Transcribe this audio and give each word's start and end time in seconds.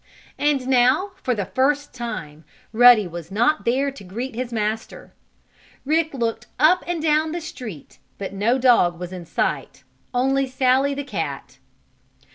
And 0.39 0.67
now, 0.67 1.11
for 1.21 1.35
the 1.35 1.45
first 1.45 1.93
time, 1.93 2.43
Ruddy 2.73 3.05
was 3.05 3.29
not 3.29 3.65
there 3.65 3.91
to 3.91 4.03
greet 4.03 4.33
his 4.33 4.51
master. 4.51 5.13
Rick 5.85 6.15
looked 6.15 6.47
up 6.59 6.83
and 6.87 6.99
down 7.03 7.33
the 7.33 7.39
street 7.39 7.99
but 8.17 8.33
no 8.33 8.57
dog 8.57 8.99
was 8.99 9.13
in 9.13 9.27
sight; 9.27 9.83
only 10.11 10.47
Sallie, 10.47 10.95
the 10.95 11.03
cat. 11.03 11.59